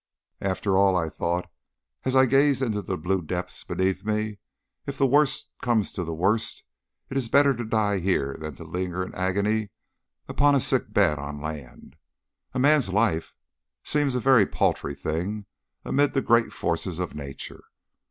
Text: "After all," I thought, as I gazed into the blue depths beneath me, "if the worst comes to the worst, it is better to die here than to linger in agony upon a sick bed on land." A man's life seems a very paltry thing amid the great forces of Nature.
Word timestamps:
"After 0.41 0.79
all," 0.79 0.95
I 0.95 1.09
thought, 1.09 1.47
as 2.05 2.15
I 2.15 2.25
gazed 2.25 2.63
into 2.63 2.81
the 2.81 2.97
blue 2.97 3.21
depths 3.21 3.63
beneath 3.63 4.03
me, 4.03 4.39
"if 4.87 4.97
the 4.97 5.05
worst 5.05 5.51
comes 5.61 5.91
to 5.91 6.03
the 6.03 6.11
worst, 6.15 6.63
it 7.11 7.17
is 7.17 7.29
better 7.29 7.53
to 7.55 7.63
die 7.63 7.99
here 7.99 8.35
than 8.39 8.55
to 8.55 8.63
linger 8.63 9.03
in 9.03 9.13
agony 9.13 9.69
upon 10.27 10.55
a 10.55 10.59
sick 10.59 10.91
bed 10.91 11.19
on 11.19 11.39
land." 11.39 11.97
A 12.53 12.57
man's 12.57 12.89
life 12.89 13.35
seems 13.83 14.15
a 14.15 14.19
very 14.19 14.47
paltry 14.47 14.95
thing 14.95 15.45
amid 15.85 16.13
the 16.13 16.21
great 16.23 16.51
forces 16.51 16.97
of 16.97 17.13
Nature. 17.13 17.63